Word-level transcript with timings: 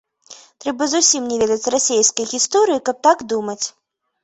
Трэба 0.63 0.87
зусім 0.93 1.27
не 1.33 1.37
ведаць 1.43 1.71
расейскай 1.77 2.29
гісторыі, 2.33 2.83
каб 2.91 2.95
так 3.11 3.17
думаць. 3.37 3.61